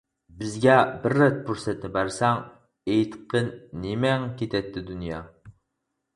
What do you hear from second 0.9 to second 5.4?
بىر رەت پۇرسەتنى بەرسەڭ، ئېيتقىن نېمەڭ كېتەتتى دۇنيا.